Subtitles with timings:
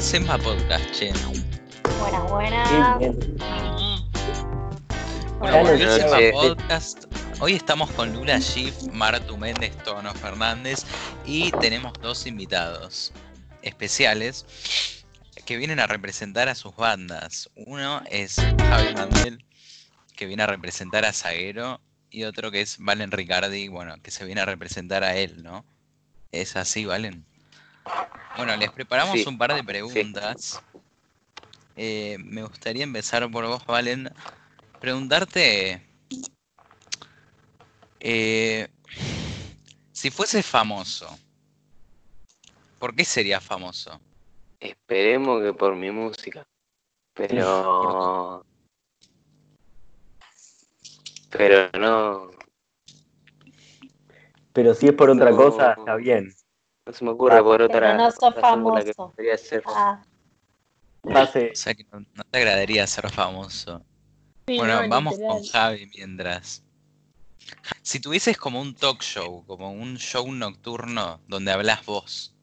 [0.00, 1.12] el Semba Podcast, che.
[2.00, 2.98] Buenas, buenas.
[2.98, 3.48] Bien, bien.
[5.38, 6.08] Bueno, Dale, volvió el che.
[6.08, 7.04] Semba Podcast.
[7.40, 10.86] Hoy estamos con Lula Schiff, Martu Méndez, Tono Fernández
[11.26, 13.12] y tenemos dos invitados
[13.60, 14.46] especiales
[15.44, 17.50] que vienen a representar a sus bandas.
[17.54, 19.44] Uno es Javi Manuel,
[20.16, 21.78] que viene a representar a Zaguero,
[22.10, 25.66] y otro que es Valen Ricardi, bueno, que se viene a representar a él, ¿no?
[26.32, 27.26] ¿Es así, Valen?
[28.36, 30.62] Bueno, les preparamos Sí, un par de preguntas.
[31.76, 34.10] Eh, me gustaría empezar por vos, Valen.
[34.80, 35.82] Preguntarte
[38.00, 38.68] eh,
[39.92, 41.18] si fuese famoso,
[42.78, 44.00] ¿por qué sería famoso?
[44.58, 46.46] Esperemos que por mi música.
[47.14, 48.44] Pero.
[51.30, 52.30] Pero no.
[54.52, 55.36] Pero si es por otra No.
[55.36, 56.34] cosa, está bien.
[56.90, 59.14] No se me ocurre por otra Pero no sos razón por la que famoso.
[59.14, 59.62] podría ser.
[59.64, 60.02] Ah,
[61.02, 63.80] Pase, O sea que no, no te agradaría ser famoso.
[64.48, 65.36] Sí, Bueno, no, vamos literal.
[65.38, 66.64] con Javi mientras.
[67.82, 72.34] Si tuvieses como un talk show, como un show nocturno donde hablas vos,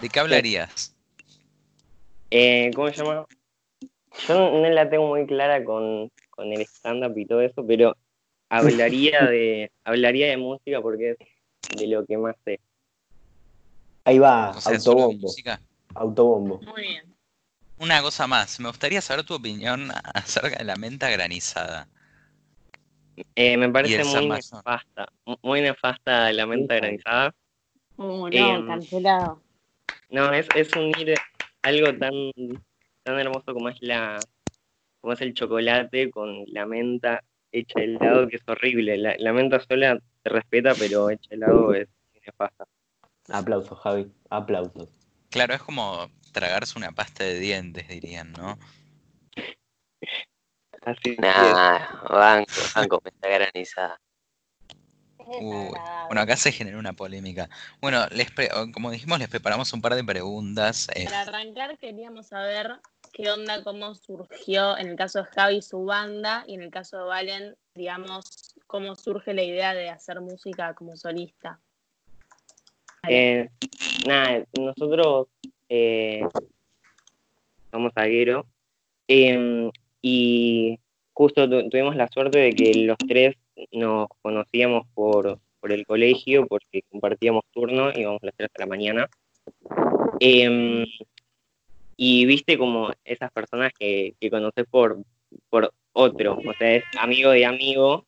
[0.00, 0.96] ¿de qué hablarías?
[2.32, 3.26] Eh, ¿Cómo se llama?
[4.26, 7.96] Yo no, no la tengo muy clara con, con el stand-up y todo eso, pero
[8.48, 11.18] hablaría de hablaría de música porque es
[11.78, 12.58] de lo que más sé.
[14.08, 15.28] Ahí va, O sea, solo autobombo.
[15.94, 16.60] Autobombo.
[16.62, 17.14] Muy bien.
[17.78, 21.86] Una cosa más, me gustaría saber tu opinión acerca de la menta granizada.
[23.34, 24.58] Eh, me parece muy Mazón.
[24.60, 27.34] nefasta, mu- muy nefasta la menta granizada.
[27.96, 29.42] Uh, no, Em, cancelado.
[30.10, 31.14] No, es, es unir
[31.62, 32.12] algo tan,
[33.02, 34.20] tan hermoso como es la
[35.00, 38.96] como es el chocolate con la menta hecha helado, que es horrible.
[38.98, 41.88] La, la menta sola se respeta, pero hecha helado es
[42.24, 42.64] nefasta.
[43.30, 44.12] Aplausos, Javi.
[44.30, 44.88] Aplausos.
[45.30, 48.58] Claro, es como tragarse una pasta de dientes, dirían, ¿no?
[50.82, 51.16] Así.
[51.18, 51.78] Nah,
[52.08, 54.00] banco, banco, me está granizada.
[56.06, 57.50] Bueno, acá se generó una polémica.
[57.80, 60.88] Bueno, les pre- como dijimos, les preparamos un par de preguntas.
[60.94, 62.80] eh, Para arrancar, queríamos saber
[63.12, 66.96] qué onda, cómo surgió, en el caso de Javi, su banda, y en el caso
[66.98, 71.60] de Valen, digamos, cómo surge la idea de hacer música como solista.
[73.08, 73.48] Eh,
[74.06, 75.28] nada, nosotros
[75.68, 76.22] eh,
[77.70, 78.46] somos zaguero
[79.06, 79.70] em,
[80.02, 80.78] y
[81.12, 83.36] justo tu- tuvimos la suerte de que los tres
[83.72, 89.08] nos conocíamos por, por el colegio porque compartíamos turno, íbamos las tres a la mañana.
[90.20, 90.84] Em,
[91.96, 94.98] y viste como esas personas que, que conoces por,
[95.50, 98.06] por otro, o sea, es amigo de amigo.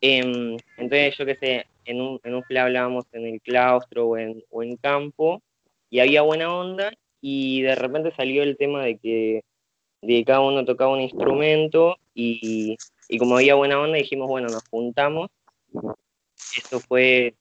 [0.00, 4.42] Em, entonces, yo qué sé, en un, en un hablábamos en el claustro o en,
[4.50, 5.42] o en campo
[5.90, 9.44] y había buena onda y de repente salió el tema de que,
[10.02, 12.76] de cada uno tocaba un instrumento y,
[13.08, 15.30] y como había buena onda dijimos, bueno, nos juntamos.
[16.56, 17.34] Esto fue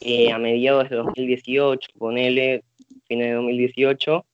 [0.00, 2.62] eh, a mediados de 2018, ponele,
[3.06, 4.24] fines de 2018.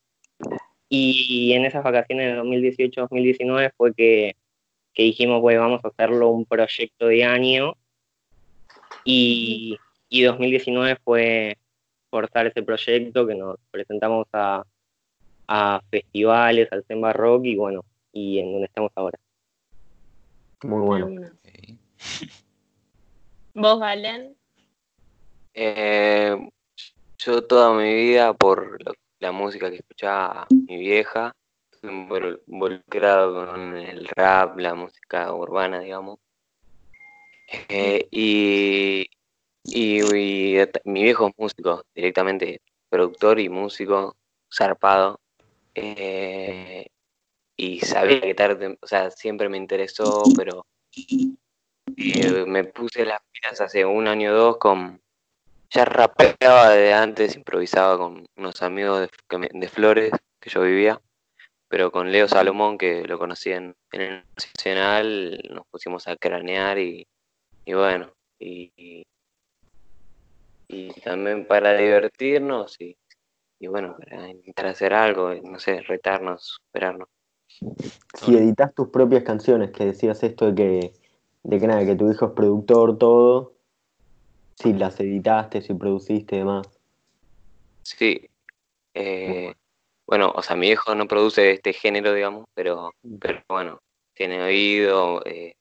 [0.88, 4.34] Y en esas vacaciones de 2018-2019 fue que,
[4.92, 7.76] que dijimos, pues vamos a hacerlo un proyecto de año.
[9.12, 9.76] Y,
[10.08, 11.58] y 2019 fue
[12.10, 14.62] forzar ese proyecto que nos presentamos a,
[15.48, 19.18] a festivales, al Semba Rock y bueno, y en donde estamos ahora.
[20.62, 21.30] Muy bueno.
[23.54, 24.36] ¿Vos, Valen?
[25.54, 26.36] Eh,
[27.18, 31.34] yo toda mi vida, por lo- la música que escuchaba mi vieja,
[31.72, 36.18] estuve invol- involucrado con el rap, la música urbana, digamos.
[37.50, 39.06] Eh, y,
[39.64, 40.00] y-
[40.84, 44.16] mi viejo es músico, directamente productor y músico,
[44.52, 45.20] zarpado.
[45.74, 46.86] Eh,
[47.56, 50.66] y sabía que tarde, o sea, siempre me interesó, pero
[51.96, 55.00] eh, me puse las pilas hace un año o dos con
[55.70, 61.00] ya rapeaba de antes, improvisaba con unos amigos de, Flores que yo vivía,
[61.68, 67.06] pero con Leo Salomón, que lo conocí en el Nacional, nos pusimos a cranear y,
[67.64, 69.02] y bueno, y, y-
[70.68, 72.96] y también para divertirnos y,
[73.58, 77.08] y bueno, para intentar hacer algo, no sé, retarnos, superarnos.
[78.14, 80.92] Si editas tus propias canciones, que decías esto de que,
[81.42, 83.56] de que nada, que tu hijo es productor, todo.
[84.56, 86.68] Si las editaste, si produciste y demás.
[87.82, 88.28] Sí.
[88.94, 89.54] eh,
[90.06, 93.80] bueno, o sea, mi hijo no produce este género, digamos, pero, pero bueno,
[94.14, 95.54] tiene oído, eh,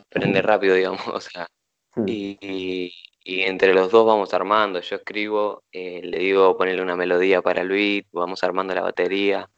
[0.00, 1.46] aprende rápido, digamos, o sea,
[1.96, 2.04] Mm.
[2.08, 2.92] y, y-
[3.24, 4.80] y entre los dos vamos armando.
[4.80, 9.48] Yo escribo, eh, le digo ponerle una melodía para el beat, vamos armando la batería.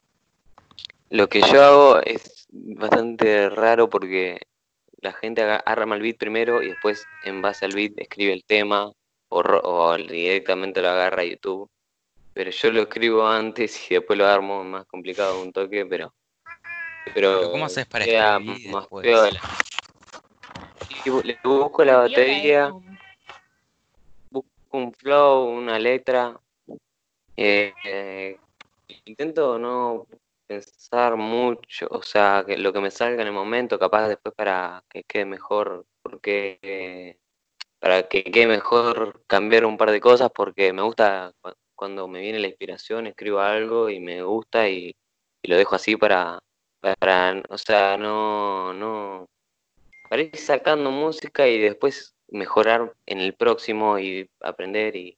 [1.09, 4.41] Lo que yo hago es bastante raro porque
[4.99, 8.91] la gente arma el beat primero y después en base al beat escribe el tema
[9.29, 11.69] o, ro- o directamente lo agarra a YouTube.
[12.33, 16.13] Pero yo lo escribo antes y después lo armo, es más complicado un toque, pero...
[17.13, 19.33] Pero, Pero ¿cómo haces para escribir más después?
[21.01, 22.69] Y le busco la batería,
[24.31, 26.39] busco un flow, una letra.
[27.37, 28.39] eh, eh,
[29.05, 30.07] intento no
[30.47, 34.83] pensar mucho, o sea, que lo que me salga en el momento, capaz después para
[34.89, 37.17] que quede mejor, porque eh,
[37.79, 42.21] para que quede mejor cambiar un par de cosas, porque me gusta cu- cuando me
[42.21, 44.95] viene la inspiración, escribo algo y me gusta y,
[45.43, 46.39] y lo dejo así para,
[46.81, 49.27] para, o sea, no, no,
[50.13, 55.17] para ir sacando música y después mejorar en el próximo y aprender y,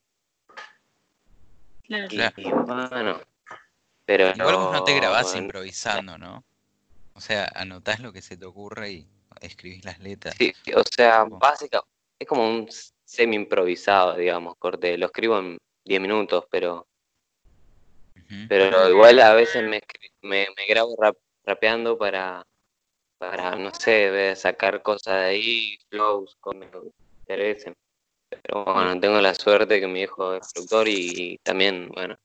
[1.83, 2.07] Claro.
[2.37, 3.19] y- bueno,
[4.05, 6.45] pero Igual vos no te grabás no- improvisando, ¿no?
[7.11, 9.09] O sea, anotás lo que se te ocurre y
[9.41, 10.33] escribís las letras.
[10.37, 11.83] Sí, o sea, básica,
[12.17, 12.69] es como un
[13.03, 16.87] semi improvisado, digamos, corte, lo escribo en 10 minutos, pero
[18.47, 19.81] pero igual a veces me,
[20.21, 22.47] me, me grabo rap- rapeando para,
[23.17, 26.69] para, no sé, sacar cosas de ahí, flows que me
[27.21, 27.73] interesen.
[28.29, 32.17] Pero bueno, tengo la suerte que mi viejo es productor y, también, bueno,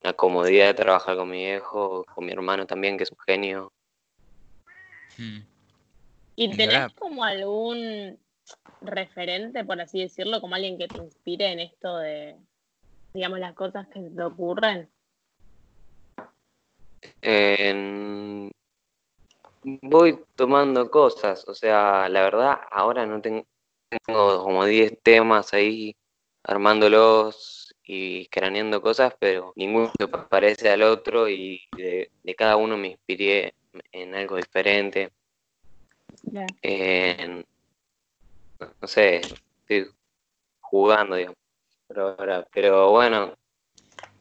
[0.00, 3.72] la comodidad de trabajar con mi viejo, con mi hermano también, que es un genio.
[5.18, 5.40] Mm.
[6.36, 8.18] ¿Y tenés como algún
[8.80, 12.36] referente, por así decirlo, como alguien que te inspire en esto de,
[13.14, 14.90] digamos, las cosas que te ocurren?
[17.20, 18.50] En-
[19.64, 23.46] Voy tomando cosas, o sea, la verdad, ahora no tengo,
[24.06, 25.94] tengo como 10 temas ahí
[26.42, 32.76] armándolos y craneando cosas, pero ninguno se parece al otro y de, de cada uno
[32.76, 33.54] me inspiré
[33.92, 35.12] en algo diferente.
[36.62, 37.44] En,
[38.80, 39.92] no sé, estoy
[40.60, 41.38] jugando, digamos.
[42.52, 43.36] Pero bueno,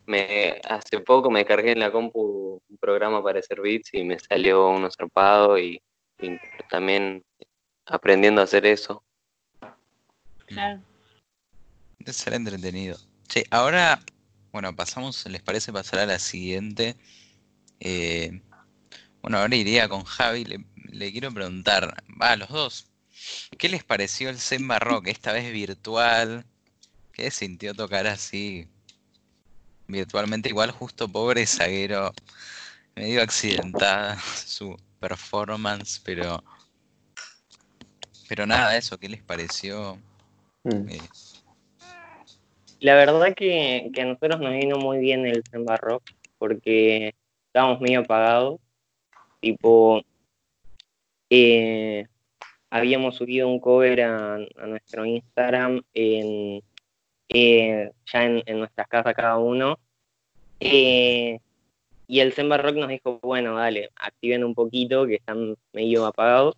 [0.06, 4.20] me, hace poco me cargué en la compu un programa para hacer beats y me
[4.20, 5.82] salió uno zarpado y,
[6.20, 6.38] y
[6.70, 7.24] también
[7.86, 9.04] aprendiendo a hacer eso.
[10.46, 10.82] Claro.
[12.00, 12.98] Debe ser entretenido.
[13.28, 14.02] Che, ahora,
[14.52, 16.96] bueno, pasamos, ¿les parece pasar a la siguiente?
[17.80, 18.42] Eh,
[19.22, 22.88] bueno, ahora iría con Javi, le, le quiero preguntar, va, a los dos,
[23.58, 26.46] ¿qué les pareció el Zen Rock, esta vez virtual?
[27.14, 28.68] ¿Qué sintió tocar así
[29.92, 30.50] virtualmente?
[30.50, 32.12] Igual justo pobre zaguero,
[32.96, 36.44] medio accidentada su performance, pero...
[38.30, 39.98] Pero nada, eso, ¿qué les pareció?
[40.64, 40.90] Mm.
[40.90, 41.00] Eh,
[42.80, 46.04] La verdad que, que a nosotros nos vino muy bien el Samba Rock
[46.38, 47.14] porque
[47.48, 48.62] estábamos medio apagados.
[49.42, 50.02] Tipo,
[51.30, 52.08] eh,
[52.70, 56.64] habíamos subido un cover a, a nuestro Instagram en,
[57.28, 59.78] eh, ya en, en nuestras casas cada uno.
[60.62, 61.40] Eh,
[62.08, 66.56] y el Samba Rock nos dijo, bueno, dale, activen un poquito, que están medio apagados.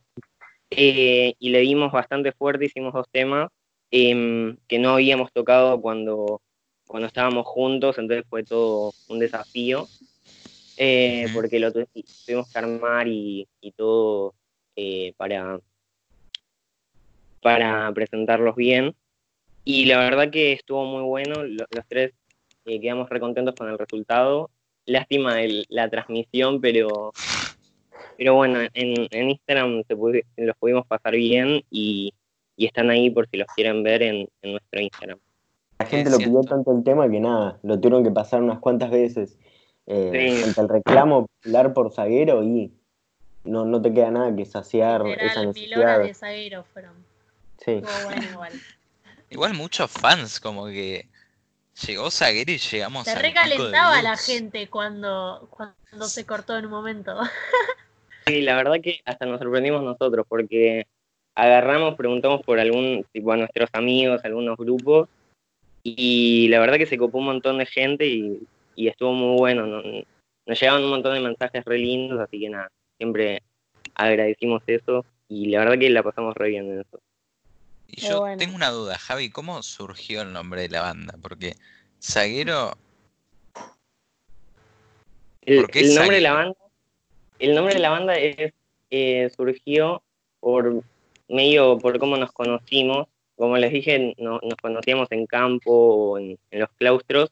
[0.69, 3.49] Eh, y le dimos bastante fuerte, hicimos dos temas
[3.91, 6.41] em, que no habíamos tocado cuando,
[6.87, 9.87] cuando estábamos juntos, entonces fue todo un desafío,
[10.77, 11.87] eh, porque lo tu-
[12.25, 14.33] tuvimos que armar y, y todo
[15.17, 15.59] para,
[17.41, 18.95] para presentarlos bien.
[19.65, 22.11] Y la verdad que estuvo muy bueno, lo- los tres
[22.65, 24.49] eh, quedamos recontentos con el resultado.
[24.85, 27.13] Lástima el- la transmisión, pero,
[28.17, 32.13] pero bueno, en, en Instagram se pudi- los pudimos pasar bien y,
[32.57, 35.19] y están ahí por si los quieren ver en, en nuestro Instagram.
[35.79, 38.91] La gente lo pidió tanto el tema que nada, lo tuvieron que pasar unas cuantas
[38.91, 39.37] veces.
[39.85, 40.43] Eh, Sí.
[40.43, 42.71] Ante el reclamo popular por zaguero y
[43.43, 45.79] no, no te queda nada que saciar esa mil necesidad.
[45.79, 46.93] horas de zaguero fueron.
[47.57, 47.71] Sí.
[47.71, 48.51] Estuvo bueno igual.
[49.29, 51.09] Igual muchos fans, como que
[51.87, 57.19] llegó Zaguero y llegamos Se recalentaba la gente cuando, cuando se cortó en un momento.
[58.25, 60.87] Sí, la verdad que hasta nos sorprendimos nosotros porque
[61.35, 65.09] agarramos, preguntamos por algún, tipo a nuestros amigos, algunos grupos,
[65.83, 68.39] y la verdad que se copó un montón de gente y,
[68.77, 69.67] y estuvo muy bueno.
[69.67, 69.81] ¿no?
[70.45, 73.43] Nos llegaban un montón de mensajes re lindos, así que nada, siempre
[73.95, 76.99] agradecimos eso y la verdad que la pasamos re bien en eso.
[77.95, 78.37] Y yo bueno.
[78.37, 81.15] tengo una duda, Javi, ¿cómo surgió el nombre de la banda?
[81.21, 81.55] Porque
[82.01, 82.73] Zaguero,
[85.41, 86.57] El, ¿Por qué el nombre de la banda,
[87.37, 88.53] el nombre de la banda es,
[88.89, 90.01] eh, surgió
[90.39, 90.81] por
[91.27, 93.07] medio por cómo nos conocimos.
[93.35, 97.31] como les dije, no- nos conocíamos en campo o en, en los claustros,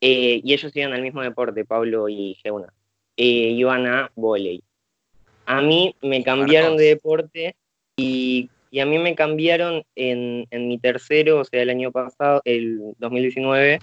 [0.00, 2.72] eh, y ellos iban al mismo deporte, Pablo y Geuna.
[3.16, 4.62] Eh, iban a volei.
[5.46, 7.56] A mí me cambiaron de deporte
[7.96, 12.40] y, y a mí me cambiaron en, en mi tercero, o sea, el año pasado,
[12.46, 13.80] el 2019,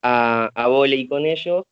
[0.00, 1.64] a, a volei con ellos.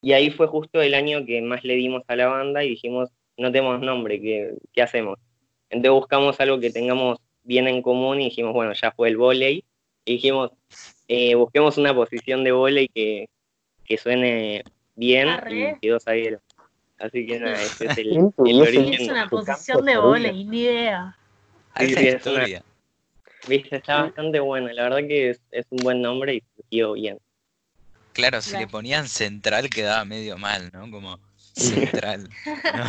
[0.00, 3.10] Y ahí fue justo el año que más le dimos a la banda y dijimos,
[3.36, 5.18] no tenemos nombre, ¿qué, qué hacemos?
[5.70, 9.64] Entonces buscamos algo que tengamos bien en común y dijimos, bueno, ya fue el volei.
[10.04, 10.52] Y dijimos,
[11.08, 13.28] eh, busquemos una posición de volei que,
[13.84, 14.62] que suene
[14.94, 15.74] bien Arre.
[15.76, 16.38] y quedó zaguero.
[17.00, 18.94] Así que nada, ese es el, ¿Quién el origen.
[18.94, 21.16] Es una posición de volei, ni idea.
[21.78, 22.62] Sí, Alta sí, es historia.
[23.48, 24.68] Viste, está bastante bueno.
[24.68, 27.18] La verdad que es, es un buen nombre y surgió bien.
[28.12, 28.66] Claro, si Claro.
[28.66, 30.90] le ponían central quedaba medio mal, ¿no?
[30.90, 32.28] Como central.
[32.76, 32.84] ¿no?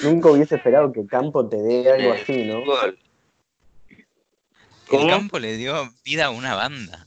[0.00, 2.64] Nunca hubiese esperado que Campo te dé algo así, ¿no?
[4.92, 7.06] El campo le dio vida a una banda.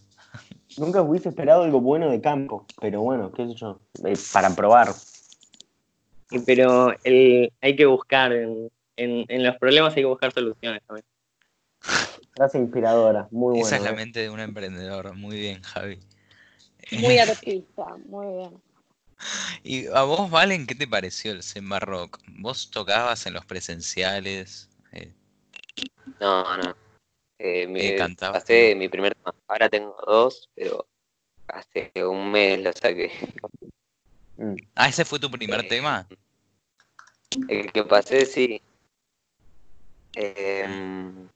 [0.78, 4.94] Nunca hubiese esperado algo bueno de Campo, pero bueno, qué sé yo, eh, para probar.
[6.32, 10.82] Y- Pero el, hay que buscar, en, en, en los problemas hay que buscar soluciones
[10.86, 11.06] también.
[12.34, 13.92] Frase inspiradora, muy Esa es buena.
[13.96, 14.06] la ¿eh?
[14.06, 15.14] mente de un emprendedor.
[15.16, 16.00] Muy bien, Javi.
[16.92, 18.62] Muy artista, muy bien.
[19.64, 22.20] Y a vos, Valen, ¿qué te pareció el Semba Rock?
[22.28, 24.70] ¿Vos tocabas en los presenciales?
[24.92, 25.12] Eh,
[26.20, 26.76] No, no.
[27.40, 29.34] Eh, mi- Eh, pasé mi primer tema.
[29.48, 30.88] Ahora tengo dos, pero
[31.48, 33.12] hace un mes lo saqué.
[34.38, 34.56] Mm.
[34.76, 36.08] Ah, ¿ese fue tu primer Eh, tema?
[37.50, 38.62] El que pasé, sí.
[40.20, 40.68] Eh,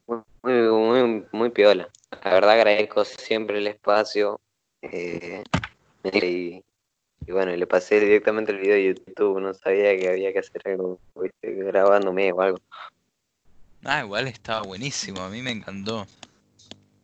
[0.08, 1.88] muy, muy, muy, piola.
[2.24, 4.40] La verdad agradezco siempre el espacio.
[4.82, 5.44] eh,
[6.02, 6.64] y,
[7.24, 9.40] y bueno, le pasé directamente el video de YouTube.
[9.40, 11.52] No sabía que había que hacer algo ¿viste?
[11.64, 12.58] grabándome o algo.
[13.84, 16.06] Ah, igual estaba buenísimo, a mí me encantó.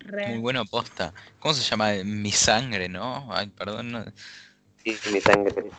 [0.00, 0.26] Re.
[0.26, 1.14] Muy bueno posta.
[1.38, 1.92] ¿Cómo se llama?
[2.04, 3.28] Mi sangre, ¿no?
[3.32, 3.92] Ay, perdón.
[3.92, 4.04] no-
[4.82, 5.70] Sí, mi sangre.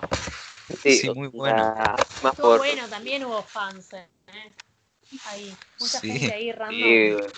[0.85, 1.73] Sí, muy bueno.
[2.21, 2.57] Más Estuvo por.
[2.59, 3.91] bueno, también hubo fans.
[3.93, 4.07] eh.
[5.25, 6.11] Ahí, mucha Sí.
[6.11, 7.31] gente ahí random.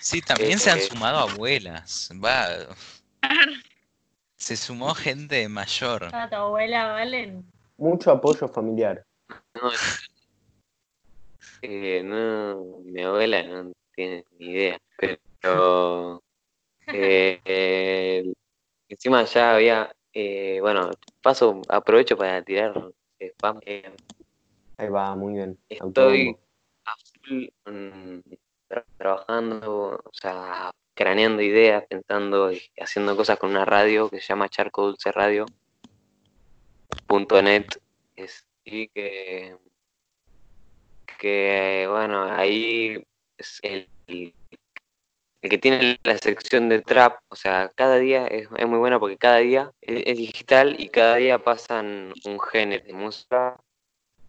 [0.00, 2.10] Sí, también se han Eh, sumado abuelas.
[2.22, 2.74] Va.
[4.36, 6.10] Se sumó gente mayor.
[6.12, 7.44] Ah, tu abuela, Valen.
[7.78, 9.04] Mucho apoyo familiar.
[9.54, 9.70] No,
[11.62, 14.78] eh, no, mi abuela no tiene ni idea,
[15.40, 16.22] pero
[16.86, 18.32] eh, eh,
[18.88, 20.90] encima ya había, eh, bueno,
[21.22, 23.60] paso, aprovecho para tirar spam.
[24.78, 25.58] Ahí va, muy bien.
[25.68, 26.36] estoy
[28.98, 34.48] trabajando, o sea, craneando ideas, pensando y haciendo cosas con una radio que se llama
[34.48, 35.46] Charco Dulce Radio.
[37.06, 37.66] Punto net
[38.16, 39.56] es, y que
[41.18, 43.02] que bueno ahí
[43.38, 44.34] es el, el
[45.40, 49.16] que tiene la sección de trap o sea cada día es, es muy bueno porque
[49.16, 53.45] cada día es, es digital y cada día pasan un género de música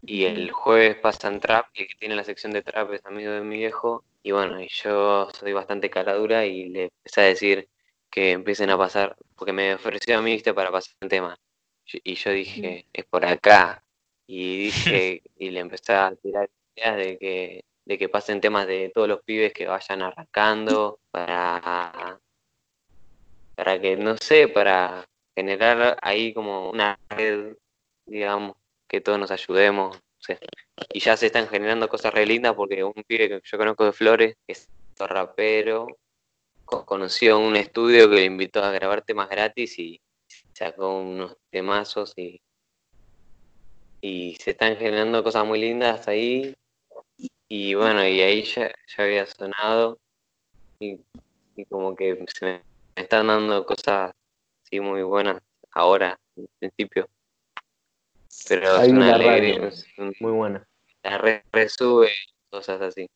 [0.01, 3.31] y el jueves pasan trap y el que tiene la sección de trap es amigo
[3.31, 7.69] de mi viejo y bueno y yo soy bastante caladura y le empecé a decir
[8.09, 11.37] que empiecen a pasar porque me ofreció a mí viste para pasar un tema.
[11.85, 13.83] Y yo dije es por acá
[14.27, 18.91] y dije y le empecé a tirar ideas de que de que pasen temas de
[18.93, 22.19] todos los pibes que vayan arrancando para
[23.55, 27.55] para que no sé para generar ahí como una red
[28.05, 30.39] digamos que todos nos ayudemos sé.
[30.93, 33.93] y ya se están generando cosas re lindas porque un pibe que yo conozco de
[33.93, 35.87] Flores es rapero
[36.65, 39.99] co- conoció un estudio que le invitó a grabar temas gratis y
[40.53, 42.41] sacó unos temazos y
[44.01, 46.53] y se están generando cosas muy lindas ahí
[47.49, 49.97] y bueno y ahí ya, había sonado
[50.79, 50.99] y,
[51.55, 52.63] y como que se me
[52.95, 54.11] están dando cosas
[54.63, 55.41] sí muy buenas
[55.71, 57.07] ahora en principio
[58.47, 59.67] pero Ahí es una la alegre radio.
[59.67, 60.67] es un- Muy buena.
[61.03, 62.11] la re- resube
[62.49, 63.07] cosas así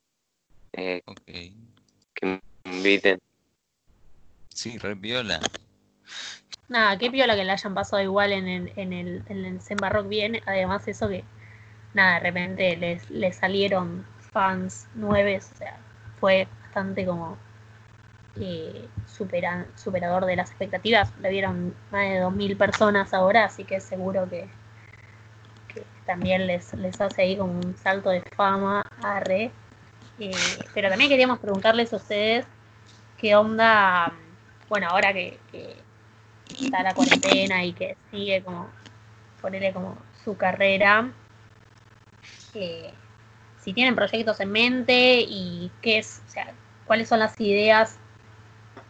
[0.73, 1.21] eh, Ok.
[1.25, 3.19] que me inviten
[4.53, 5.39] Sí, re viola.
[6.67, 9.77] Nada, qué piola que la hayan pasado igual en el, en el, en el Zen
[9.79, 10.39] Rock bien.
[10.45, 11.23] Además, eso que,
[11.93, 15.51] nada, de repente les, les salieron fans nueves.
[15.53, 15.77] O sea,
[16.19, 17.37] fue bastante como
[18.39, 21.11] eh, supera- superador de las expectativas.
[21.21, 24.47] Lo vieron más de 2.000 personas ahora, así que seguro que
[26.11, 28.83] también les, les hace ahí como un salto de fama.
[29.01, 29.49] Arre.
[30.19, 30.31] Eh,
[30.73, 32.45] pero también queríamos preguntarles a ustedes
[33.17, 34.11] qué onda,
[34.67, 35.77] bueno, ahora que, que
[36.49, 38.67] está la cuarentena y que sigue como,
[39.41, 41.09] ponerle como su carrera,
[42.55, 42.91] eh,
[43.61, 46.53] si tienen proyectos en mente y qué es, o sea,
[46.85, 47.97] cuáles son las ideas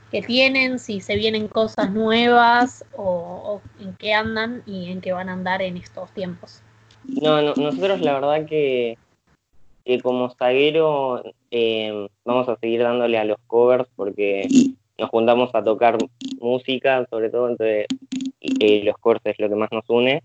[0.10, 5.30] que tienen, si se vienen cosas nuevas o, en qué andan y en qué van
[5.30, 6.64] a andar en estos tiempos.
[7.04, 8.98] No, nosotros la verdad que,
[10.04, 14.48] como zaguero eh, vamos a seguir dándole a los covers porque
[14.98, 15.98] nos juntamos a tocar
[16.40, 17.88] música, sobre todo, entonces
[18.40, 20.24] eh, los covers es lo que más nos une.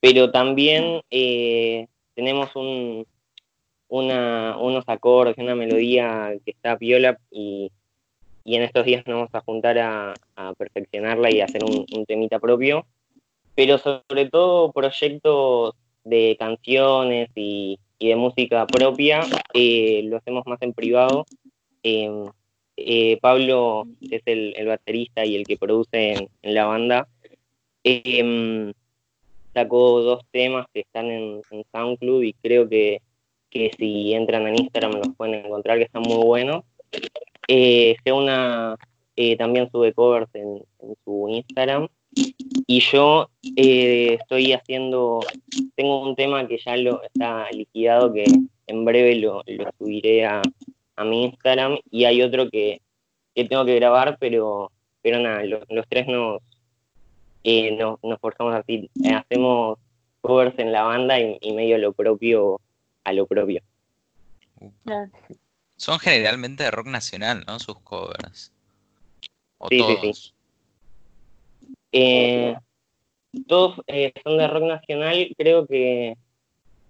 [0.00, 3.06] Pero también eh, tenemos un,
[3.88, 7.70] una, unos acordes, una melodía que está piola y
[8.44, 10.14] y en estos días nos vamos a juntar a,
[10.58, 12.86] perfeccionarla y hacer un, temita propio,
[13.54, 19.22] pero sobre todo proyectos de canciones y, de música propia,
[19.54, 21.24] eh, lo hacemos más en privado.
[21.82, 22.26] Em,
[22.76, 27.08] eh, Pablo, es el, baterista y el que produce en, la banda,
[27.82, 28.72] em,
[29.54, 33.00] sacó dos temas que están en, en SoundCloud y creo que,
[33.54, 36.64] que si entran en Instagram los pueden encontrar, que están muy buenos.
[37.48, 38.76] Eh, Geuna
[39.16, 40.62] eh, también sube covers en,
[41.04, 41.88] su Instagram.
[42.66, 45.20] Y yo eh, estoy haciendo,
[45.74, 48.24] tengo un tema que ya lo está liquidado, que
[48.66, 49.42] en breve lo,
[49.78, 50.42] subiré a,
[51.04, 51.78] mi Instagram.
[51.90, 52.80] Y hay otro que,
[53.34, 54.70] tengo que grabar, pero,
[55.02, 56.40] pero nada, los tres nos,
[57.44, 58.90] nos, nos, forzamos así.
[59.14, 59.78] hacemos
[60.20, 62.60] covers en la banda y, y medio lo propio
[63.04, 63.62] a lo propio.
[65.76, 67.58] Son generalmente de rock nacional, ¿no?
[67.58, 68.52] Sus covers.
[69.68, 70.33] sí, sí, sí,
[71.96, 72.56] eh,
[73.46, 76.16] todos eh, son de rock nacional, creo que.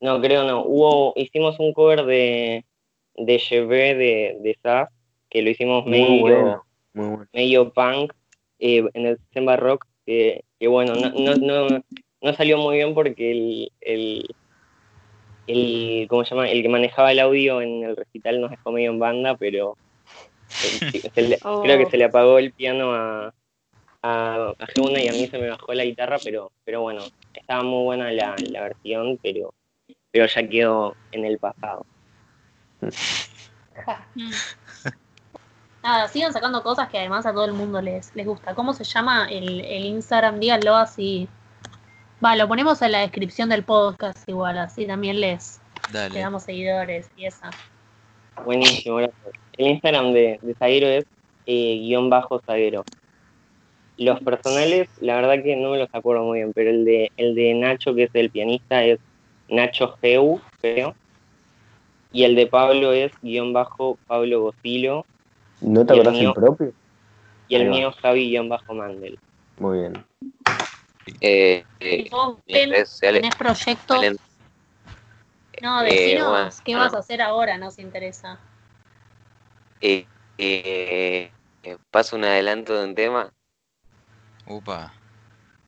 [0.01, 0.65] No, creo no.
[0.65, 2.65] Hubo, hicimos un cover de,
[3.17, 4.89] de de, de Sass,
[5.29, 6.65] que lo hicimos medio,
[7.33, 8.15] medio punk
[8.59, 11.83] eh, en el Zemba Rock, que, que bueno, no, no, no,
[12.23, 14.35] no, salió muy bien porque el, el
[15.47, 16.49] el, ¿cómo se llama?
[16.49, 19.77] el que manejaba el audio en el recital nos dejó medio en banda, pero
[21.43, 21.63] oh.
[21.63, 23.35] creo que se le apagó el piano a,
[24.05, 24.67] a, a
[24.99, 28.35] y a mí se me bajó la guitarra, pero, pero bueno, estaba muy buena la,
[28.51, 29.55] la versión, pero,
[30.11, 31.87] pero ya quedó en el pasado.
[35.83, 38.55] Nada, sigan sacando cosas que además a todo el mundo les, les gusta.
[38.55, 40.39] ¿Cómo se llama el, el Instagram?
[40.39, 41.29] Díganlo así
[42.25, 45.61] Va, lo ponemos en la descripción del podcast igual, así también les
[45.93, 47.51] le damos seguidores y esa.
[48.45, 49.11] Buenísimo, El
[49.59, 51.05] Instagram de, de Zaguero es
[51.45, 52.85] eh, guion bajo Zaguero.
[53.97, 57.35] Los personales, la verdad que no me los acuerdo muy bien, pero el de, el
[57.35, 58.99] de Nacho, que es el pianista, es
[59.49, 60.95] Nacho Geu, creo.
[62.13, 65.05] Y el de Pablo es guion bajo Pablo Gosilo.
[65.61, 66.73] ¿No te acuerdas el, propio?
[67.49, 69.19] Y el mío Javi guion bajo Mandel.
[69.59, 70.05] Muy bien.
[71.21, 72.11] Eh, eh,
[72.47, 74.17] ¿Tenés proyectos?
[75.63, 78.39] No, eh, decinos qué vas a hacer ahora, nos interesa.
[79.81, 80.07] Eh,
[80.39, 81.31] eh,
[81.91, 83.33] paso un adelanto de un tema.
[84.47, 84.93] Upa.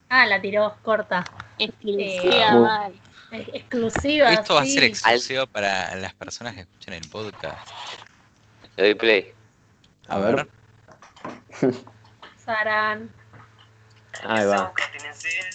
[0.09, 1.23] Ah, la tiró corta.
[1.57, 2.91] Exclusiva,
[3.31, 4.31] exclusiva.
[4.31, 7.69] Esto va a ser exclusivo para las personas que escuchan el podcast.
[8.75, 9.33] Le doy play.
[10.07, 10.49] A ver.
[12.37, 13.11] Saran.
[14.23, 14.73] Ahí va.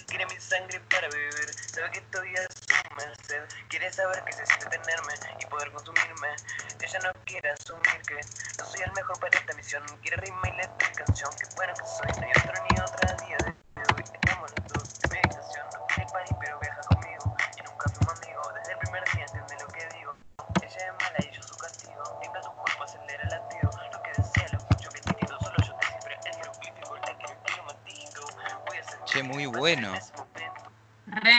[0.07, 3.43] Quiere mi sangre para beber, sabe que estoy a su merced.
[3.69, 6.35] Quiere saber que se siente tenerme y poder consumirme.
[6.79, 8.19] Ella no quiere asumir que
[8.57, 9.83] no soy el mejor para esta misión.
[10.01, 11.31] Quiere ritmo y letra canción.
[11.35, 14.03] Que bueno que soy, no hay otro ni otra día de hoy.
[14.03, 15.65] Estamos los dos de meditación.
[15.73, 17.35] No quiere parir, pero viaja conmigo.
[17.57, 18.47] Y nunca fuimos amigos.
[18.55, 20.15] Desde el primer día entiende lo que digo.
[20.61, 22.03] Ella es mala y yo su castigo.
[22.21, 23.69] Tiembla tu cuerpo, acelera el latido.
[23.91, 25.39] Lo que desea, lo escucho, que tiro.
[25.39, 28.21] Solo yo te cifre el jeroglífico, el quiero, quiero matito.
[28.67, 29.93] Voy a ser Che, muy bueno.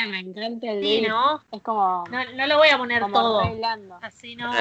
[0.07, 1.43] Me encanta el sí, ¿no?
[1.53, 2.05] Es como.
[2.11, 3.43] No, no lo voy a poner todo.
[4.03, 4.53] Así no.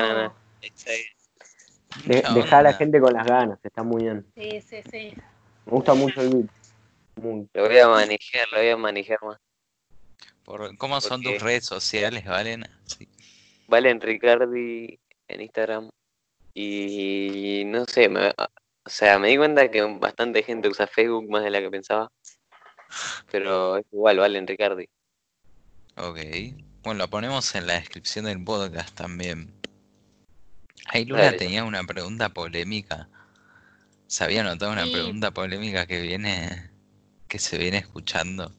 [2.06, 4.26] deja a la gente con las ganas, está muy bien.
[4.36, 5.14] Sí, sí, sí.
[5.66, 6.50] Me gusta mucho el beat.
[7.54, 9.40] Lo voy a manejar, lo voy a manejar más.
[10.44, 12.66] Por, ¿Cómo son tus redes sociales, Valen?
[12.86, 13.08] Sí.
[13.68, 15.90] Valen Ricardi en Instagram.
[16.54, 21.44] Y no sé, me, o sea, me di cuenta que bastante gente usa Facebook más
[21.44, 22.12] de la que pensaba.
[23.32, 24.88] Pero es igual, Valen Ricardi.
[25.98, 26.20] Ok.
[26.84, 29.54] Bueno, lo ponemos en la descripción del podcast también.
[30.88, 33.08] Ahí Luna tenía una pregunta polémica.
[34.08, 36.70] ¿Se había notado una pregunta polémica que viene,
[37.28, 38.52] que se viene escuchando?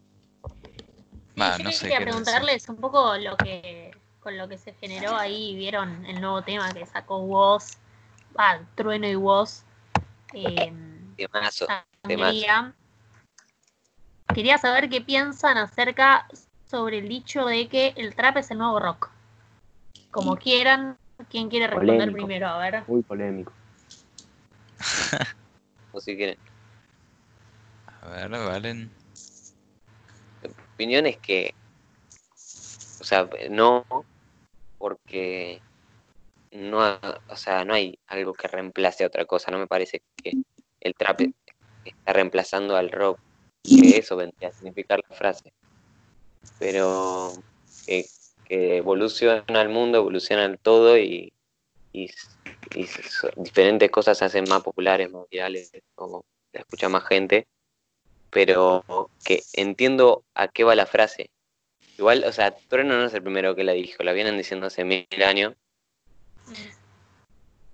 [1.40, 5.54] Va, no sé quería preguntarles un poco lo que, con lo que se generó ahí,
[5.54, 7.76] vieron el nuevo tema que sacó Woz,
[8.36, 9.64] ah, Trueno y Woz.
[10.32, 10.72] Eh,
[11.16, 11.66] temazo,
[14.34, 16.26] Quería saber qué piensan acerca
[16.66, 19.10] sobre el dicho de que el trap es el nuevo rock.
[20.10, 20.96] como quieran.
[21.30, 22.16] ¿Quién quiere responder Polémico.
[22.26, 22.48] primero?
[22.48, 22.82] A ver.
[22.88, 23.52] Muy polémico.
[25.92, 26.36] O si quieren.
[28.02, 28.90] A ver, Valen.
[30.42, 31.54] Mi opinión es que.
[33.00, 33.84] O sea, no.
[34.76, 35.62] Porque.
[36.50, 36.98] No,
[37.28, 39.52] o sea, no hay algo que reemplace a otra cosa.
[39.52, 40.32] No me parece que
[40.80, 41.20] el trap
[41.84, 43.20] está reemplazando al rock.
[43.62, 45.52] Que eso vendría a significar la frase.
[46.58, 47.32] Pero
[47.86, 48.06] que,
[48.48, 51.32] evoluciona el mundo, evoluciona el todo y,
[53.36, 57.46] diferentes cosas se hacen más populares, más virales, o la escucha más gente.
[58.30, 58.84] Pero
[59.24, 61.30] que entiendo a qué va la frase.
[61.98, 64.84] Igual, o sea, Trueno no es el primero que la dijo, la vienen diciendo hace
[64.84, 65.54] mil años.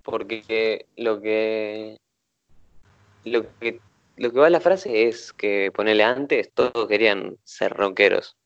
[0.03, 1.97] Porque lo que.
[3.25, 3.81] Lo que,
[4.17, 8.37] lo que va la frase es que ponele antes, todos querían ser rockeros.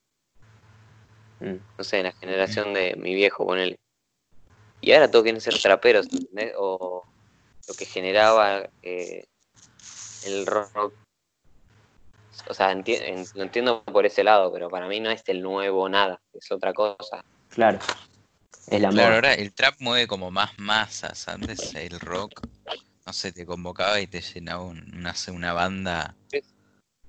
[1.40, 1.56] Mm.
[1.78, 3.76] No sé, en la generación de mi viejo, ponele.
[4.80, 6.52] Y ahora todos quieren ser traperos, ¿entendés?
[6.58, 7.04] O
[7.68, 9.24] lo que generaba eh,
[10.26, 10.94] el rock.
[12.48, 15.40] O sea, enti- en- lo entiendo por ese lado, pero para mí no es el
[15.40, 17.20] nuevo nada, es otra cosa.
[17.48, 17.78] Claro.
[18.66, 21.28] Es la Claro, ahora el trap mueve como más masas.
[21.28, 22.40] Antes el rock,
[23.06, 26.16] no sé, te convocaba y te llenaba un- una, una banda,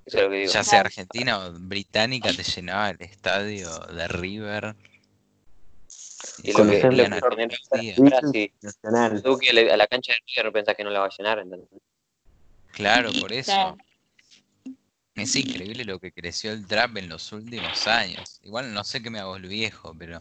[0.06, 0.54] Eso es lo que digo.
[0.54, 4.76] ya sea argentina o británica, te llenaba el estadio de River.
[6.44, 6.96] Y lo que, lo
[7.72, 8.52] que
[8.84, 9.10] ahora.
[9.22, 11.44] Duque a la cancha de River pensás que no la va a llenar.
[12.74, 13.78] Claro, por eso.
[15.16, 18.40] Es increíble lo que creció el trap en los últimos años.
[18.44, 20.20] Igual no sé qué me hago el viejo, pero.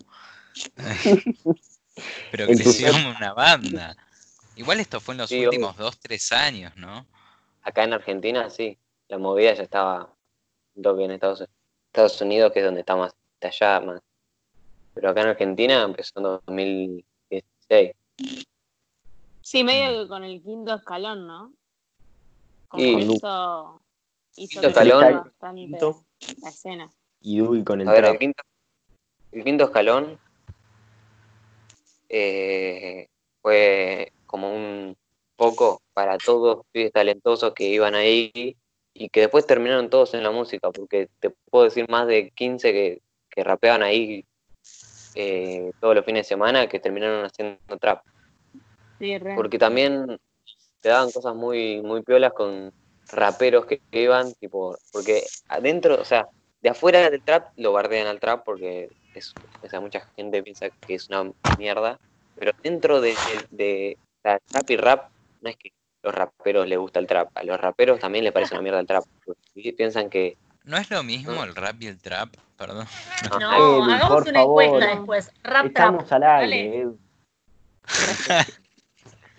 [2.30, 3.96] pero creció como una banda.
[4.56, 7.06] Igual esto fue en los Sí, últimos dos, tres años, ¿no?
[7.62, 10.12] Acá en Argentina, sí, la movida ya estaba
[10.82, 11.44] toque en Estados,
[11.86, 14.00] Estados Unidos, que es donde está más, allá más.
[14.94, 17.92] Pero acá en Argentina empezó en 2016.
[19.42, 21.52] Sí, medio que con el quinto escalón, ¿no?
[22.68, 23.80] Como Y- que hizo,
[24.36, 25.00] hizo Quinto escalón.
[25.04, 26.04] crezca bastante Quinto.
[26.42, 26.90] la escena.
[27.20, 28.42] Y Duy con el A ver, el quinto,
[29.32, 30.18] el quinto escalón
[32.08, 33.08] eh,
[33.42, 34.96] fue como un
[35.36, 38.56] poco para todos los pibes talentosos que iban ahí
[38.94, 42.72] y que después terminaron todos en la música, porque te puedo decir más de 15
[42.72, 44.24] que, que rapeaban ahí
[45.16, 48.04] eh, todos los fines de semana que terminaron haciendo trap.
[49.00, 49.16] Sí.
[49.34, 50.18] Porque también
[50.80, 52.72] te daban cosas muy, muy piolas con
[53.10, 56.28] raperos que, que iban, tipo, porque adentro, o sea,
[56.62, 60.70] de afuera del trap lo bardean al trap porque es, o sea, mucha gente piensa
[60.70, 61.98] que es una mierda,
[62.36, 65.10] pero dentro de, de, de la trap y rap,
[65.42, 65.72] no es que
[66.04, 68.86] los raperos les gusta el trap, a los raperos también les parece una mierda el
[68.86, 72.36] trap, porque piensan que ¿No es lo mismo el rap y el trap?
[72.56, 72.86] Perdón.
[73.30, 74.62] no, No, hagamos por una favor.
[74.64, 75.30] encuesta después.
[75.42, 76.12] Rap trap.
[76.12, 76.88] Al aire.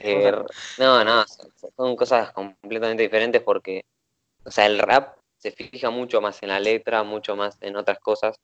[0.08, 0.32] Eh,
[0.78, 3.86] no, no, son, son cosas completamente diferentes porque,
[4.44, 7.98] o sea, el rap se fija mucho más en la letra, mucho más en otras
[7.98, 8.36] cosas,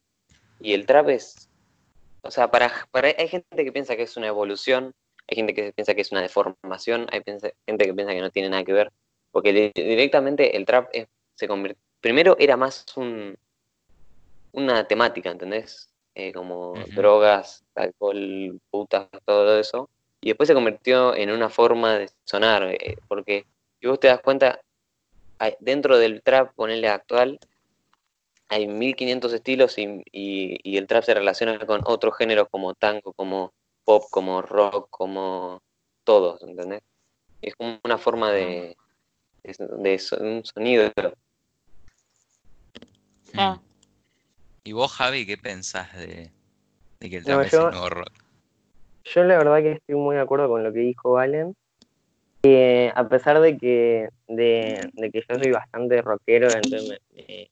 [0.60, 1.50] y el trap es,
[2.24, 4.92] o sea, para, para hay gente que piensa que es una evolución,
[5.28, 7.54] hay gente que piensa que es una deformación, hay gente
[7.86, 8.92] que piensa que no tiene nada que ver,
[9.32, 13.36] porque di- directamente el trap es- se convirtió, primero era más un,
[14.54, 15.90] una temática, ¿entendés?
[16.14, 19.90] Eh, como drogas, alcohol, putas, todo eso.
[20.22, 23.46] Y después se convirtió en una forma de sonar, eh, porque
[23.80, 24.60] si vos te das cuenta,
[25.40, 27.40] hay- dentro del trap, ponerle actual,
[28.50, 33.14] hay 1500 estilos y, y- y el trap se relaciona con otros géneros como tango,
[33.14, 33.54] como
[33.92, 35.62] pop, como rock, como
[36.06, 36.82] todos, ¿entendés?
[37.42, 38.78] Es como una forma de,
[39.44, 40.90] de, de so- un sonido.
[43.38, 43.60] Ah.
[44.64, 46.32] ¿Y vos, Javi, qué pensás de,
[47.02, 48.14] de que el No, trap es yo- el nuevo rock?
[49.04, 51.54] Yo la verdad que estoy muy de acuerdo con lo que dijo Valen.
[52.44, 57.50] Eh, a pesar de que, de, de que yo soy bastante rockero, entonces me- me-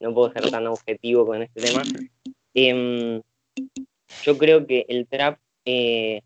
[0.00, 1.84] no puedo ser tan objetivo con este tema.
[2.54, 3.20] em,
[4.22, 6.20] yo creo que el trap eh,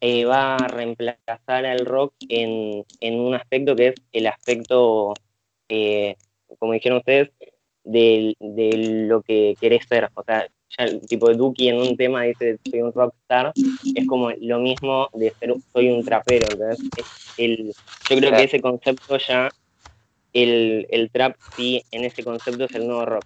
[0.00, 5.14] eh, va a reemplazar al rock en, en un aspecto que es el aspecto,
[5.68, 6.16] eh,
[6.58, 7.30] como dijeron ustedes,
[7.84, 8.76] de, de
[9.08, 10.10] lo que querés ser.
[10.14, 13.52] O sea, ya el tipo de Duki en un tema dice soy un rockstar,
[13.94, 16.48] es como lo mismo de ser soy un trapero.
[16.50, 16.80] ¿entendés?
[16.96, 17.72] Es el,
[18.08, 19.48] yo creo que ese concepto ya,
[20.32, 23.24] el, el trap sí, en ese concepto es el nuevo rock.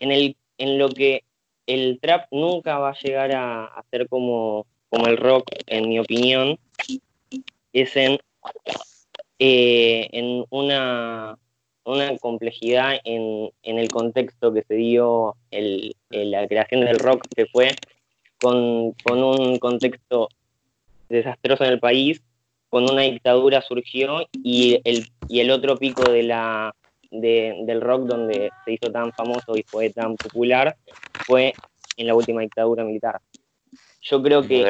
[0.00, 1.22] En, el, en lo que
[1.66, 6.58] el trap nunca va a llegar a, ser como, como el rock, en mi opinión,
[7.72, 8.18] es en,
[9.38, 11.38] eh, en una,
[11.84, 17.26] una complejidad en, en el contexto que se dio el, el- la creación del rock,
[17.34, 17.70] que fue
[18.40, 20.28] con, con un contexto
[21.08, 22.22] desastroso en el país,
[22.68, 26.74] con una dictadura surgió y el, y el otro pico de la,
[27.10, 30.76] de- del rock donde se hizo tan famoso y fue tan popular
[31.26, 31.60] fue
[31.96, 33.20] en la última dictadura militar.
[34.02, 34.64] Yo creo que,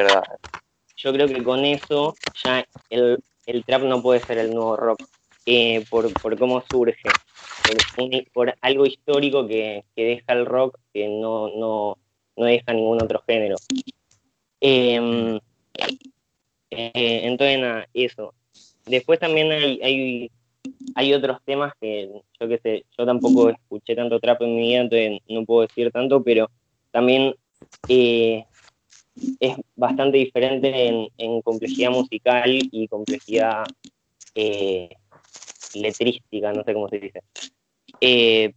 [0.95, 5.01] yo creo que con eso ya el, el trap no puede ser el nuevo rock,
[5.45, 7.17] eh, por, por cómo surge,
[7.63, 11.97] por, un- por algo histórico que, que deja el rock que no, no,
[12.37, 13.57] no deja ningún otro género.
[14.61, 15.39] Em,
[16.69, 18.33] eh, entonces, nada, eso.
[18.85, 20.31] Después también hay, hay,
[20.95, 24.81] hay otros temas que yo qué sé, yo tampoco escuché tanto trap en mi vida,
[24.81, 26.49] entonces no puedo decir tanto, pero
[26.91, 27.35] también
[27.87, 28.45] eh,
[29.39, 33.63] es bastante diferente en, en complejidad musical y complejidad
[34.35, 34.89] eh,
[35.73, 37.21] letrística, no sé cómo se dice.
[38.01, 38.53] Eh,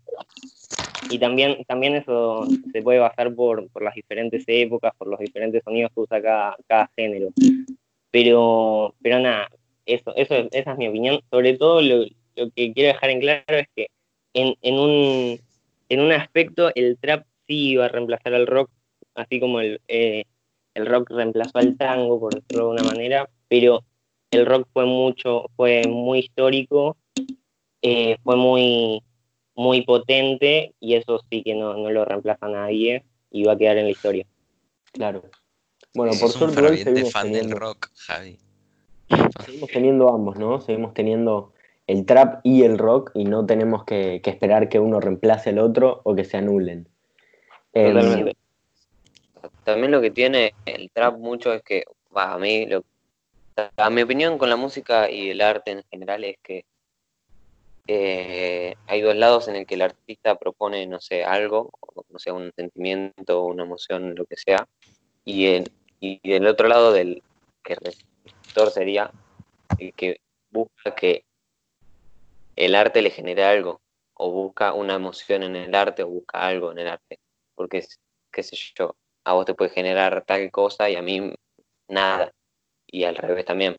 [1.10, 5.62] y también, también eso se puede basar por, por las diferentes épocas, por los diferentes
[5.64, 7.28] sonidos que usa cada, cada género.
[8.10, 9.48] Pero, pero nada,
[9.86, 11.20] eso, eso, esa es mi opinión.
[11.30, 12.04] Sobre todo lo,
[12.36, 13.88] lo que quiero dejar en claro es que
[14.34, 15.40] en, en, un,
[15.88, 18.70] en un aspecto el trap sí iba a reemplazar al rock,
[19.14, 20.24] así como el, eh,
[20.74, 23.84] el rock reemplazó al tango, por decirlo de alguna manera, pero
[24.30, 26.96] el rock fue mucho, fue muy histórico,
[27.82, 29.02] eh, fue muy,
[29.54, 33.58] muy potente y eso sí que no, no lo reemplaza a nadie y va a
[33.58, 34.26] quedar en la historia.
[34.92, 35.22] Claro.
[35.94, 38.38] Bueno, Sos por suerte fan del rock, Javi.
[39.44, 40.60] Seguimos teniendo ambos, ¿no?
[40.60, 41.52] Seguimos teniendo
[41.86, 46.00] el trap y el rock y no tenemos que, esperar que uno reemplace al otro
[46.04, 46.86] o que se anulen.
[47.72, 48.32] Em.
[49.64, 52.84] También lo que tiene el trap mucho es que, a mí, lo,
[53.76, 56.64] a mi opinión con la música y el arte en general es que
[57.86, 61.70] eh, hay dos lados en el que el artista propone, no sé, algo,
[62.08, 64.68] no sé, un sentimiento, una emoción, lo que sea,
[65.24, 67.22] y, el, y del otro lado del
[67.64, 67.76] que
[68.70, 69.10] sería
[69.78, 71.24] el que busca que
[72.56, 73.80] el arte le genere algo,
[74.14, 77.18] o busca una emoción en el arte, o busca algo en el arte,
[77.54, 77.84] porque,
[78.30, 81.32] qué sé yo, a vos te puede generar tal cosa y a mí
[81.88, 82.32] nada,
[82.86, 83.76] y al revés también.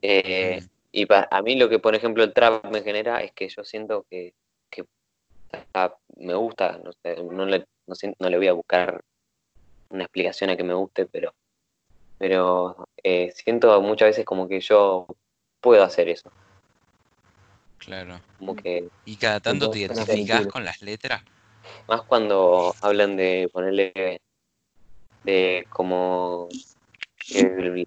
[0.00, 0.60] Eh,
[0.90, 3.62] y pa- a mí lo que, por ejemplo, el trap me genera es que yo
[3.64, 4.34] siento que,
[4.70, 4.84] que
[6.16, 7.66] me gusta, no, sé, no, le,
[8.18, 9.00] no le voy a buscar
[9.90, 11.34] una explicación a que me guste, pero,
[12.22, 15.08] pero eh, siento muchas veces como que yo
[15.60, 16.30] puedo hacer eso,
[17.78, 18.20] Claro.
[18.38, 21.20] como que ¿Y cada tanto te identificás con las letras?
[21.88, 24.20] más cuando hablan de ponerle
[25.24, 26.46] de como
[27.26, 27.86] que,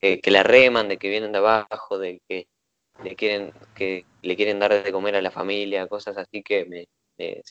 [0.00, 2.46] que, que la reman, de que vienen de abajo, de que
[3.04, 6.86] le quieren que le quieren dar de comer a la familia, cosas así que me,
[7.18, 7.42] me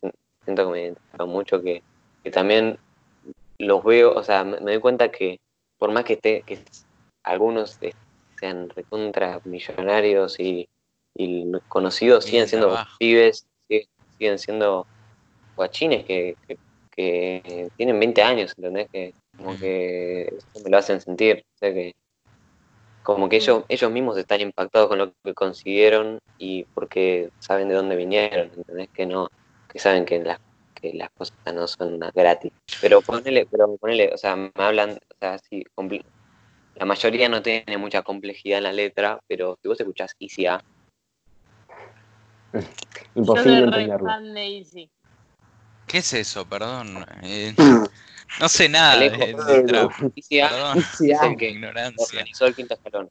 [0.44, 1.84] siento que me identifican mucho, que,
[2.24, 2.80] que también
[3.60, 5.40] los veo, o sea, me, me doy cuenta que
[5.86, 6.58] por más que esté, que
[7.24, 7.78] algunos
[8.39, 10.67] sean recontra millonarios y,
[11.15, 12.95] y conocidos, siguen siendo abajo.
[12.98, 13.45] pibes,
[14.17, 14.88] siguen, siendo
[15.56, 16.58] guachines que, que,
[16.89, 18.88] que tienen 20 años, ¿entendés?
[18.91, 19.58] Que como Mm.
[19.60, 21.93] que me lo hacen sentir, o sea que
[23.04, 27.76] como que ellos, ellos mismos están impactados con lo que consiguieron y porque saben de
[27.76, 28.89] dónde vinieron, ¿entendés?
[28.91, 29.28] Que no,
[29.69, 30.39] que saben que las,
[30.76, 32.52] que las cosas no son gratis.
[32.80, 35.64] Pero ponele, pero ponele, o sea, me hablan, o sea, sí,
[36.76, 40.62] la mayoría no tiene mucha complejidad en la letra, pero si vos escuchás Easy A,
[43.16, 44.06] Imposible Yo entenderlo.
[44.08, 44.90] fan de Easy.
[45.88, 46.46] ¿Qué es eso?
[46.48, 47.06] Perdón.
[47.24, 47.54] eh,
[48.40, 49.92] no sé nada Alejo, de, de trap.
[50.16, 51.28] Easy A Perdón, Easy es A.
[51.28, 52.06] el que ignorancia.
[52.20, 53.10] organizó el quinto escalón.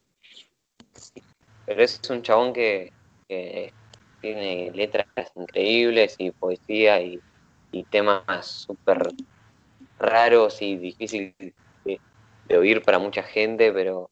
[1.67, 2.93] Pero es un chabón que,
[3.29, 3.73] que
[4.21, 7.21] tiene letras increíbles y poesía y,
[7.75, 9.09] y temas súper
[9.99, 11.35] raros y difíciles
[11.85, 12.01] de,
[12.45, 14.11] de oír para mucha gente, pero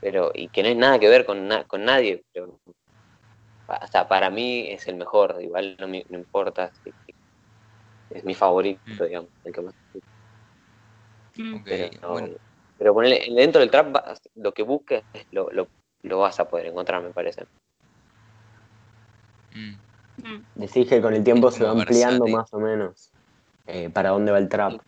[0.00, 2.22] pero y que no hay nada que ver con, na- con nadie.
[2.32, 2.60] Pero,
[3.90, 6.70] sea, para mí es el mejor, igual no me no importa.
[6.72, 7.14] si- si-
[8.10, 9.06] es mi favorito, Mm.
[9.06, 9.74] digamos, el que más
[11.38, 11.54] Mm.
[11.56, 12.36] Ok, pero, bueno.
[12.78, 13.94] pero ponele, dentro del trap
[14.36, 15.68] lo que busques lo, lo,
[16.02, 17.44] lo vas a poder encontrar, me parece.
[19.54, 19.85] Mm.
[20.54, 22.36] Decís que con el tiempo se va ampliando versátil.
[22.36, 23.12] más o menos
[23.66, 24.80] eh, para dónde va el trap.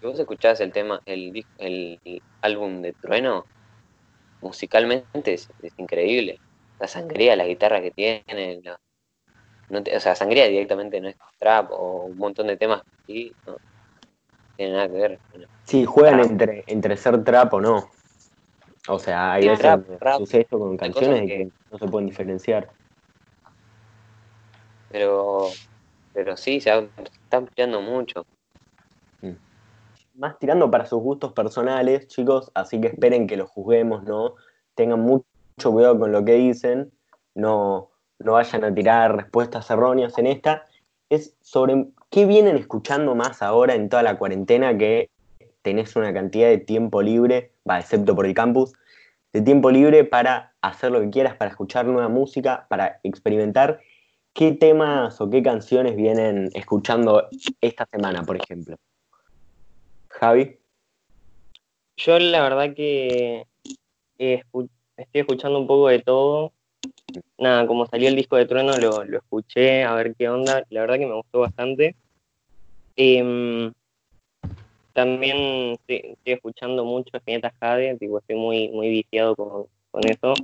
[0.00, 3.46] Si vos escuchás el tema, el, el, el álbum de Trueno,
[4.40, 6.40] musicalmente es, es increíble.
[6.78, 8.78] La sangría, la guitarra que tiene, la-
[9.68, 13.34] no te- o sea, sangría directamente no es trap o un montón de temas y
[13.46, 13.58] no
[14.56, 15.20] tiene nada que ver.
[15.64, 16.30] Sí, juegan Trap.
[16.30, 17.90] entre, entre ser trap o no.
[18.88, 20.18] O sea, hay Sí, veces trap, donde rap.
[20.18, 22.75] sucede esto con canciones que- que no se pueden diferenciar.
[24.96, 25.48] Pero,
[26.14, 28.24] pero sí, se ha- está ampliando mucho.
[30.14, 34.36] más tirando para sus gustos personales, chicos, así que esperen que los juzguemos, ¿no?
[34.74, 35.26] Tengan mucho
[35.64, 36.90] cuidado con lo que dicen,
[37.34, 40.64] no, no vayan a tirar respuestas erróneas en esta.
[41.10, 45.10] Es sobre qué vienen escuchando más ahora en toda la cuarentena que
[45.60, 48.72] tenés una cantidad de tiempo libre, va, excepto por el campus,
[49.34, 53.80] de tiempo libre para hacer lo que quieras, para escuchar nueva música, para experimentar.
[54.36, 57.26] ¿Qué temas o qué canciones vienen escuchando
[57.58, 58.76] esta semana, por ejemplo?
[60.10, 60.58] Javi.
[61.96, 63.46] Yo la verdad que
[64.18, 64.68] estoy
[65.14, 66.52] escuchando un poco de todo.
[67.38, 70.64] Nada, como salió el disco de Trueno, lo, lo escuché a ver qué onda.
[70.68, 71.96] La verdad que me gustó bastante.
[72.94, 73.72] Em,
[74.92, 80.34] también estoy, escuchando mucho Spinetta Jade, tipo, estoy muy, muy viciado con, con eso.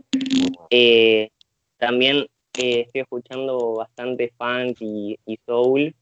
[0.70, 1.28] Eh,
[1.76, 5.94] también eh, estoy escuchando bastante funk y, y soul,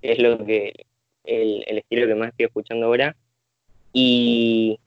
[0.00, 0.86] que es lo que
[1.24, 3.16] el, el estilo que más estoy escuchando ahora.
[3.92, 4.78] Y,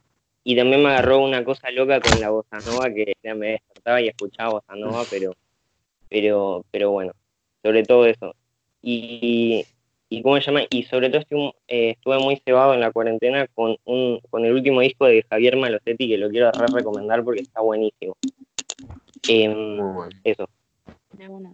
[0.43, 4.01] y también me agarró una cosa loca con la bossa nova, que ya me despertaba
[4.01, 5.33] y escuchaba bossa nova, pero,
[6.09, 7.13] pero, pero bueno,
[7.63, 8.35] sobre todo eso.
[8.81, 9.65] Y,
[10.09, 13.47] y cómo se llama, y sobre todo estuve, eh, estuve muy cebado en la cuarentena
[13.47, 17.41] con un, con el último disco de Javier Malosetti, que lo quiero re recomendar porque
[17.41, 18.15] está buenísimo.
[19.27, 20.09] Muy bueno.
[20.23, 20.49] eso.
[21.19, 21.53] De una.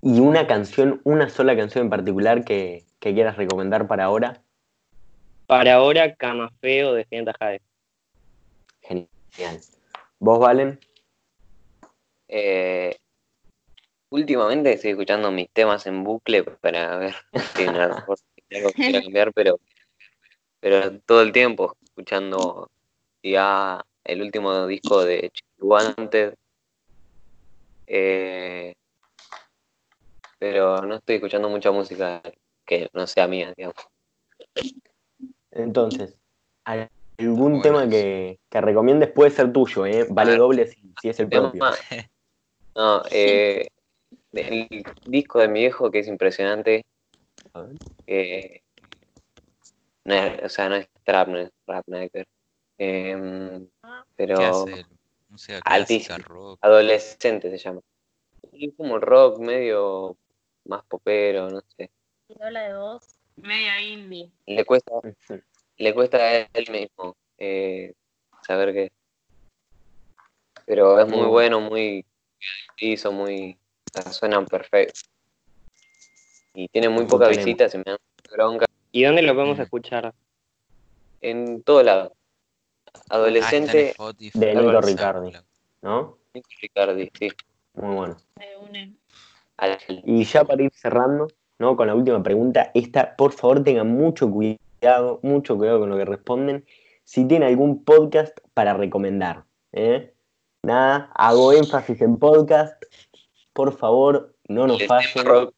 [0.00, 4.40] ¿Y una canción, una sola canción en particular que, que quieras recomendar para ahora?
[5.48, 7.60] Para ahora, Cama Feo de Fienta Jade.
[8.82, 9.60] Genial.
[10.20, 10.78] ¿Vos, Valen?
[12.28, 12.96] Eh,
[14.10, 17.16] últimamente estoy escuchando mis temas en bucle para ver
[17.56, 19.58] si algo que quiera cambiar, pero,
[20.60, 22.70] pero todo el tiempo escuchando
[23.24, 26.36] ya el último disco de Wanted.
[27.86, 28.74] Eh,
[30.38, 32.22] pero no estoy escuchando mucha música
[32.66, 33.76] que no sea mía, digamos.
[35.50, 36.18] Entonces,
[36.64, 40.06] ¿algún Bueno, tema que, que recomiendes puede ser tuyo, ¿eh?
[40.10, 40.38] Vale ver.
[40.38, 41.64] doble si, si es el Tema- propio.
[42.76, 43.68] No, eh,
[44.32, 46.82] el disco de mi viejo que es impresionante.
[48.08, 48.62] Eh,
[50.04, 52.26] no es- o sea, no es trap, no es rap, nada que ver.
[52.76, 53.68] ¿Qué
[54.16, 54.86] pero hace?
[55.34, 56.60] Música clásica, rock.
[56.62, 57.80] adolescente se llama.
[58.52, 60.16] Y como rock medio
[60.64, 61.90] más popero, no sé.
[62.28, 63.02] Y habla de vos.
[63.34, 64.30] Media indie.
[64.46, 64.92] Le cuesta,
[65.76, 67.94] le cuesta a él mismo eh,
[68.46, 68.92] saber qué.
[70.66, 72.06] Pero es muy Muy bueno, muy
[72.78, 73.58] hizo muy
[74.12, 75.00] suenan perfecto.
[76.54, 77.36] Y tiene muy tenemos.
[77.38, 77.98] visitas y me da
[78.30, 79.62] bronca ¿Y dónde lo podemos Mm.
[79.62, 80.14] escuchar?
[81.20, 82.14] en todo lado.
[82.94, 85.32] Ah, Adolescente, Spotify, de Nico Ricardi.
[85.82, 86.18] ¿no?
[86.32, 87.28] Nico Ricardi, sí.
[87.74, 88.16] Muy bueno.
[90.04, 91.28] Y ya para ir cerrando,
[91.58, 91.76] ¿no?
[91.76, 96.04] Con la última pregunta, esta, por favor tengan mucho cuidado, mucho cuidado con lo que
[96.04, 96.64] responden.
[97.04, 100.14] Si tienen algún podcast para recomendar, ¿eh?
[100.62, 102.82] Nada, hago énfasis en podcast.
[103.52, 105.50] Por favor, no nos fallen.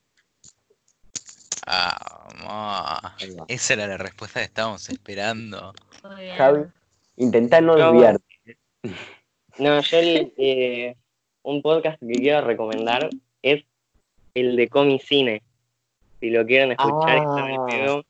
[1.66, 3.14] Ah.
[3.48, 5.72] Esa era la respuesta que estábamos esperando.
[6.36, 6.64] Javi,
[7.16, 7.92] intentá no No.
[7.92, 8.24] desviarte.
[9.58, 10.96] No, yo el, eh,
[11.42, 13.08] un podcast que quiero recomendar
[13.42, 13.64] es
[14.34, 15.42] el de Comicine.
[16.20, 17.46] Si lo quieren escuchar, está Ah.
[17.48, 18.04] muy feo.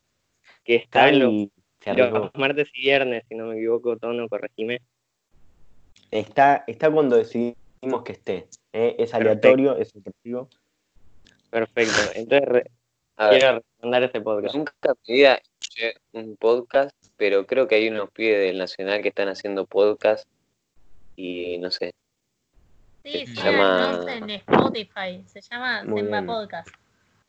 [0.64, 1.48] Que está los,
[1.80, 2.18] se arriesgó.
[2.18, 4.80] los martes y viernes, si no me equivoco, Tono, corregime.
[6.10, 8.48] Está, está cuando decidimos que esté.
[8.72, 8.96] ¿eh?
[8.98, 10.48] Es aleatorio, es sorpresivo.
[11.50, 11.94] Perfecto.
[12.14, 12.70] Entonces, re-
[13.16, 14.54] a ver, quiero recomendar ese podcast.
[14.56, 19.02] nunca en mi vida escuché un podcast, pero creo que hay unos pibes del Nacional
[19.02, 20.26] que están haciendo podcast
[21.16, 21.92] y no sé,
[23.04, 25.22] Sí, Se sí, llama- no sé, en Spotify.
[25.26, 26.22] Se llama Semba.
[26.26, 26.68] Podcast.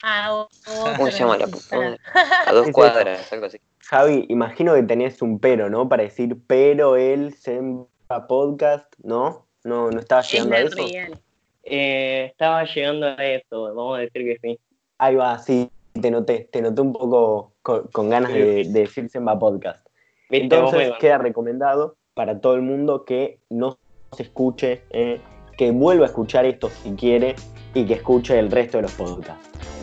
[0.01, 0.49] Ah, o-
[0.95, 1.45] ¿cómo se llama la?
[2.47, 3.59] A dos cuadras, algo así.
[3.85, 5.87] Javi, imagino que tenés un pero, ¿no?
[5.87, 7.85] Para decir, pero el Semba
[8.27, 9.45] Podcast, ¿no?
[9.63, 10.75] No, no estaba Es llegando a eso.
[10.87, 11.19] real.
[11.63, 14.59] Eh, estaba llegando a eso, vamos a decir que sí.
[14.97, 15.69] Ahí va, sí,
[16.01, 19.85] te noté, te noté un poco con, con ganas de, de decir Semba Podcast.
[20.29, 23.77] Entonces queda recomendado para todo el mundo que no
[24.13, 25.19] se escuche, eh,
[25.57, 27.35] que vuelva a escuchar esto si quiere
[27.73, 29.76] y que escuche el resto de los podcasts.